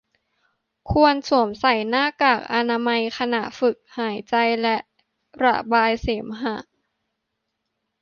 [0.91, 4.77] ควรสวมใส่หน้ากากอนามัยขณะฝึกหายใจและ
[5.43, 6.55] ระบายเสมหะ